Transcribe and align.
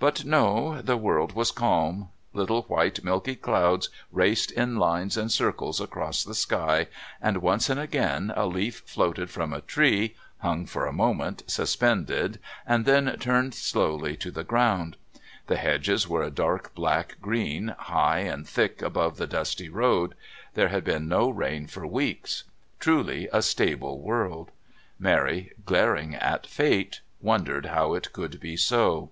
But 0.00 0.24
no, 0.24 0.80
the 0.80 0.96
world 0.96 1.34
was 1.34 1.52
calm. 1.52 2.08
Little 2.32 2.62
white 2.62 3.04
milky 3.04 3.36
clouds 3.36 3.88
raced 4.10 4.50
in 4.50 4.76
lines 4.76 5.16
and 5.16 5.30
circles 5.30 5.78
across 5.80 6.24
the 6.24 6.34
sky, 6.34 6.88
and 7.20 7.36
once 7.36 7.68
and 7.70 7.78
again 7.78 8.32
a 8.34 8.46
leaf 8.46 8.82
floated 8.86 9.30
from 9.30 9.52
a 9.52 9.60
tree, 9.60 10.16
hung 10.38 10.64
for 10.66 10.86
a 10.86 10.92
moment 10.92 11.44
suspended, 11.46 12.40
and 12.66 12.84
then 12.84 13.14
turned 13.20 13.54
slowly 13.54 14.16
to 14.16 14.32
the 14.32 14.42
ground. 14.42 14.96
The 15.46 15.58
hedges 15.58 16.08
were 16.08 16.22
a 16.22 16.30
dark 16.30 16.74
black 16.74 17.16
green, 17.20 17.74
high 17.78 18.20
and 18.20 18.48
thick 18.48 18.80
above 18.82 19.18
the 19.18 19.26
dusty 19.28 19.68
road; 19.68 20.14
there 20.54 20.70
had 20.70 20.82
been 20.82 21.08
no 21.08 21.28
rain 21.28 21.66
for 21.68 21.86
weeks. 21.86 22.42
Truly 22.80 23.28
a 23.32 23.42
stable 23.42 24.00
world. 24.00 24.50
Mary, 24.98 25.52
glaring 25.66 26.14
at 26.14 26.46
Fate, 26.46 27.02
wondered 27.20 27.66
how 27.66 27.94
it 27.94 28.12
could 28.14 28.40
be 28.40 28.56
so. 28.56 29.10